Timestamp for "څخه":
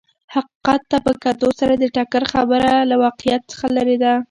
3.51-3.65